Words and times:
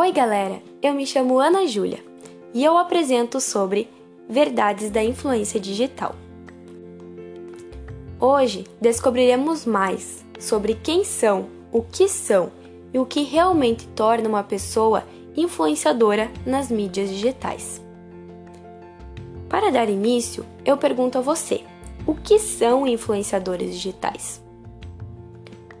Oi, 0.00 0.12
galera! 0.12 0.62
Eu 0.80 0.94
me 0.94 1.04
chamo 1.04 1.40
Ana 1.40 1.66
Júlia 1.66 1.98
e 2.54 2.64
eu 2.64 2.78
apresento 2.78 3.40
sobre 3.40 3.90
Verdades 4.28 4.92
da 4.92 5.02
Influência 5.02 5.58
Digital. 5.58 6.14
Hoje 8.20 8.64
descobriremos 8.80 9.66
mais 9.66 10.24
sobre 10.38 10.74
quem 10.74 11.02
são, 11.02 11.48
o 11.72 11.82
que 11.82 12.08
são 12.08 12.52
e 12.94 12.98
o 13.00 13.04
que 13.04 13.24
realmente 13.24 13.88
torna 13.88 14.28
uma 14.28 14.44
pessoa 14.44 15.02
influenciadora 15.36 16.30
nas 16.46 16.70
mídias 16.70 17.08
digitais. 17.08 17.82
Para 19.48 19.72
dar 19.72 19.88
início, 19.90 20.46
eu 20.64 20.76
pergunto 20.76 21.18
a 21.18 21.22
você: 21.22 21.64
o 22.06 22.14
que 22.14 22.38
são 22.38 22.86
influenciadores 22.86 23.72
digitais? 23.72 24.40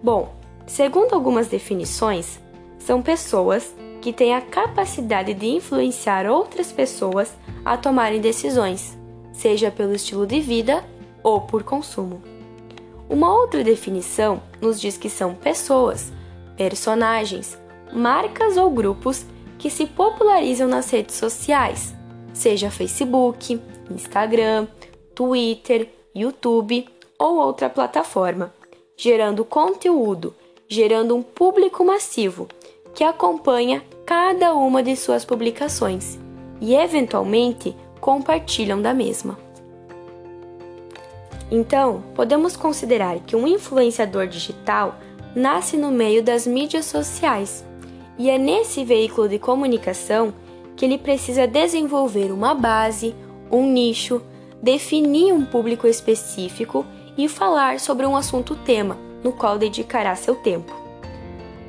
Bom, 0.02 0.34
segundo 0.66 1.14
algumas 1.14 1.46
definições, 1.46 2.40
são 2.80 3.00
pessoas 3.00 3.72
que 4.00 4.12
têm 4.12 4.34
a 4.34 4.40
capacidade 4.40 5.34
de 5.34 5.46
influenciar 5.46 6.26
outras 6.26 6.72
pessoas 6.72 7.34
a 7.64 7.76
tomarem 7.76 8.20
decisões, 8.20 8.96
seja 9.32 9.70
pelo 9.70 9.94
estilo 9.94 10.26
de 10.26 10.40
vida 10.40 10.84
ou 11.22 11.40
por 11.40 11.62
consumo. 11.62 12.22
Uma 13.08 13.34
outra 13.34 13.64
definição 13.64 14.42
nos 14.60 14.80
diz 14.80 14.96
que 14.96 15.08
são 15.08 15.34
pessoas, 15.34 16.12
personagens, 16.56 17.58
marcas 17.92 18.56
ou 18.56 18.70
grupos 18.70 19.24
que 19.58 19.70
se 19.70 19.86
popularizam 19.86 20.68
nas 20.68 20.90
redes 20.90 21.16
sociais, 21.16 21.94
seja 22.32 22.70
Facebook, 22.70 23.60
Instagram, 23.90 24.68
Twitter, 25.14 25.88
YouTube 26.14 26.88
ou 27.18 27.38
outra 27.38 27.68
plataforma, 27.68 28.52
gerando 28.96 29.44
conteúdo, 29.44 30.34
gerando 30.68 31.16
um 31.16 31.22
público 31.22 31.84
massivo 31.84 32.46
que 32.98 33.04
acompanha 33.04 33.80
cada 34.04 34.52
uma 34.54 34.82
de 34.82 34.96
suas 34.96 35.24
publicações 35.24 36.18
e, 36.60 36.74
eventualmente, 36.74 37.76
compartilham 38.00 38.82
da 38.82 38.92
mesma. 38.92 39.38
Então, 41.48 42.02
podemos 42.16 42.56
considerar 42.56 43.20
que 43.20 43.36
um 43.36 43.46
influenciador 43.46 44.26
digital 44.26 44.96
nasce 45.32 45.76
no 45.76 45.92
meio 45.92 46.24
das 46.24 46.44
mídias 46.44 46.86
sociais 46.86 47.64
e 48.18 48.28
é 48.28 48.36
nesse 48.36 48.84
veículo 48.84 49.28
de 49.28 49.38
comunicação 49.38 50.34
que 50.74 50.84
ele 50.84 50.98
precisa 50.98 51.46
desenvolver 51.46 52.32
uma 52.32 52.52
base, 52.52 53.14
um 53.48 53.64
nicho, 53.64 54.20
definir 54.60 55.32
um 55.32 55.44
público 55.44 55.86
específico 55.86 56.84
e 57.16 57.28
falar 57.28 57.78
sobre 57.78 58.04
um 58.04 58.16
assunto 58.16 58.56
tema 58.56 58.98
no 59.22 59.30
qual 59.30 59.56
dedicará 59.56 60.16
seu 60.16 60.34
tempo. 60.34 60.77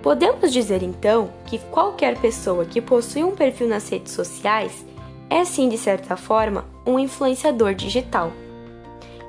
Podemos 0.01 0.51
dizer 0.51 0.81
então 0.81 1.29
que 1.45 1.59
qualquer 1.71 2.17
pessoa 2.19 2.65
que 2.65 2.81
possui 2.81 3.23
um 3.23 3.35
perfil 3.35 3.67
nas 3.67 3.89
redes 3.89 4.13
sociais 4.13 4.85
é 5.29 5.43
sim 5.43 5.67
de 5.67 5.77
certa 5.77 6.15
forma 6.15 6.65
um 6.85 6.97
influenciador 6.97 7.73
digital. 7.73 8.31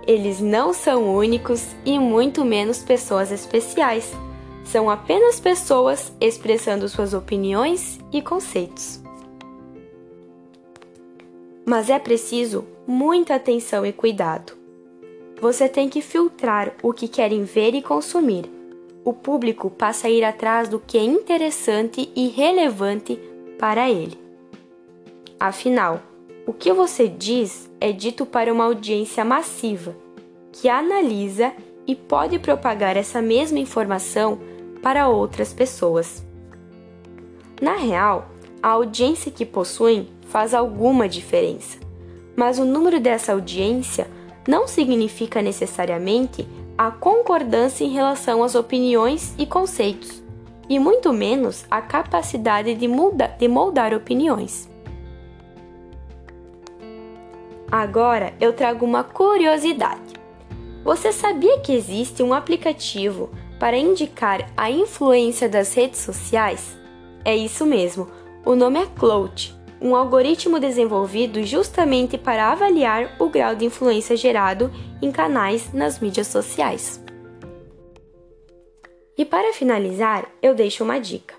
Eles 0.07 0.41
não 0.41 0.73
são 0.73 1.15
únicos 1.15 1.67
e 1.85 1.99
muito 1.99 2.45
menos 2.45 2.79
pessoas 2.83 3.31
especiais 3.31 4.13
são 4.65 4.89
apenas 4.89 5.41
pessoas 5.41 6.13
expressando 6.21 6.89
suas 6.89 7.13
opiniões 7.13 7.99
e 8.13 8.23
conceitos. 8.23 9.03
Mas 11.67 11.91
é 11.91 11.99
preciso 11.99 12.65
muita 12.87 13.35
atenção 13.35 13.85
e 13.85 13.93
cuidado. 13.93 14.53
Você 15.41 15.69
tem 15.69 15.89
que 15.89 16.01
filtrar 16.01 16.73
o 16.83 16.93
que 16.93 17.09
querem 17.09 17.43
ver 17.43 17.75
e 17.75 17.83
consumir. 17.83 18.60
O 19.05 19.13
público 19.13 19.71
passa 19.71 20.09
a 20.09 20.11
ir 20.11 20.25
atrás 20.25 20.69
do 20.69 20.79
que 20.79 20.99
é 20.99 21.03
interessante 21.03 22.11
e 22.15 22.29
relevante 22.29 23.19
para 23.59 23.91
ele. 23.91 24.19
Afinal, 25.39 26.01
o 26.47 26.53
que 26.53 26.73
você 26.73 27.09
diz 27.09 27.71
é 27.81 27.93
dito 27.93 28.27
para 28.27 28.53
uma 28.53 28.65
audiência 28.65 29.25
massiva, 29.25 29.97
que 30.53 30.69
analisa 30.69 31.53
e 31.87 31.95
pode 31.95 32.39
propagar 32.39 32.97
essa 32.97 33.23
mesma 33.23 33.59
informação 33.59 34.39
para 34.83 35.09
outras 35.09 35.53
pessoas. 35.53 36.23
Na 37.61 37.77
real, 37.77 38.29
a 38.63 38.69
audiência 38.69 39.31
que 39.31 39.47
possuem 39.47 40.09
faz 40.29 40.53
alguma 40.53 41.09
diferença, 41.09 41.79
mas 42.37 42.59
o 42.59 42.65
número 42.65 43.01
dessa 43.01 43.33
audiência 43.33 44.07
não 44.47 44.67
significa 44.69 45.41
necessariamente 45.41 46.47
a 46.81 46.91
concordância 46.91 47.85
em 47.85 47.91
relação 47.91 48.43
às 48.43 48.55
opiniões 48.55 49.35
e 49.37 49.45
conceitos, 49.45 50.23
e 50.67 50.79
muito 50.79 51.13
menos 51.13 51.67
a 51.71 51.83
capacidade 51.83 52.75
de, 52.75 52.89
muda, 52.89 53.37
de 53.39 53.47
moldar 53.47 53.93
opiniões. 53.93 54.67
Agora 57.71 58.33
eu 58.41 58.55
trago 58.55 58.87
uma 58.87 59.05
curiosidade. 59.05 60.15
Você 60.83 61.13
sabia 61.13 61.61
que 61.61 61.71
existe 61.71 62.23
um 62.23 62.33
aplicativo 62.33 63.29
para 63.59 63.77
indicar 63.77 64.51
a 64.57 64.71
influência 64.71 65.51
das 65.51 65.75
redes 65.75 66.01
sociais? 66.01 66.79
É 67.27 67.37
isso 67.37 67.67
mesmo, 67.67 68.09
o 68.43 68.55
nome 68.55 68.81
é 68.81 68.87
Clout, 68.87 69.55
um 69.81 69.97
algoritmo 69.97 70.61
desenvolvido 70.61 71.43
justamente 71.43 72.19
para 72.19 72.53
avaliar 72.53 73.17
o 73.19 73.29
grau 73.29 73.55
de 73.55 73.65
influência 73.65 74.17
gerado 74.17 74.71
em 75.01 75.11
canais 75.11 75.73
nas 75.73 75.99
mídias 75.99 76.27
sociais. 76.27 77.03
E 79.17 79.25
para 79.25 79.53
finalizar, 79.53 80.31
eu 80.43 80.55
deixo 80.55 80.85
uma 80.85 80.99
dica. 80.99 81.35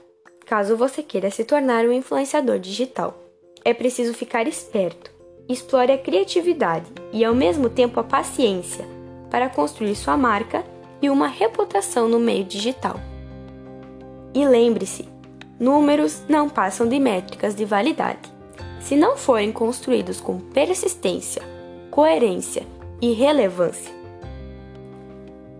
Caso 0.45 0.75
você 0.75 1.01
queira 1.03 1.29
se 1.29 1.45
tornar 1.45 1.85
um 1.85 1.93
influenciador 1.93 2.59
digital, 2.59 3.17
é 3.63 3.73
preciso 3.73 4.13
ficar 4.13 4.47
esperto, 4.47 5.11
explore 5.47 5.91
a 5.91 5.97
criatividade 5.97 6.91
e 7.13 7.23
ao 7.23 7.33
mesmo 7.33 7.69
tempo 7.69 7.99
a 7.99 8.03
paciência 8.03 8.85
para 9.29 9.49
construir 9.49 9.95
sua 9.95 10.17
marca 10.17 10.65
e 11.01 11.09
uma 11.09 11.27
reputação 11.27 12.07
no 12.07 12.19
meio 12.19 12.43
digital. 12.43 12.99
E 14.33 14.45
lembre-se, 14.45 15.07
números 15.61 16.23
não 16.27 16.49
passam 16.49 16.87
de 16.87 16.99
métricas 16.99 17.53
de 17.53 17.63
validade. 17.63 18.33
Se 18.79 18.95
não 18.95 19.15
forem 19.15 19.51
construídos 19.51 20.19
com 20.19 20.39
persistência, 20.39 21.43
coerência 21.91 22.63
e 22.99 23.13
relevância. 23.13 23.93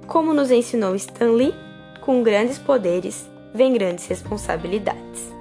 Como 0.07 0.33
nos 0.33 0.49
ensinou 0.49 0.95
Stanley, 0.95 1.53
com 2.01 2.23
grandes 2.23 2.57
poderes 2.57 3.29
vem 3.53 3.73
grandes 3.73 4.07
responsabilidades. 4.07 5.31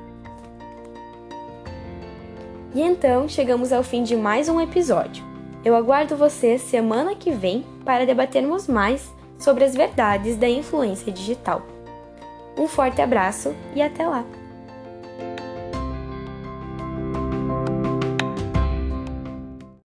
E 2.75 2.83
então 2.83 3.27
chegamos 3.27 3.73
ao 3.73 3.83
fim 3.83 4.03
de 4.03 4.15
mais 4.15 4.47
um 4.47 4.61
episódio. 4.61 5.25
Eu 5.65 5.75
aguardo 5.75 6.17
você 6.17 6.59
semana 6.59 7.15
que 7.15 7.31
vem 7.31 7.65
para 7.83 8.05
debatermos 8.05 8.69
mais 8.69 9.11
sobre 9.39 9.65
as 9.65 9.75
verdades 9.75 10.37
da 10.37 10.49
influência 10.49 11.11
digital. 11.11 11.63
Um 12.59 12.69
forte 12.69 13.01
abraço 13.01 13.55
e 13.75 13.81
até 13.81 14.07
lá! 14.07 14.40